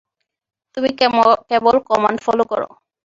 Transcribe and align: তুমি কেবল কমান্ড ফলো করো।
তুমি 0.77 0.89
কেবল 1.49 1.75
কমান্ড 1.89 2.17
ফলো 2.25 2.43
করো। 2.51 2.69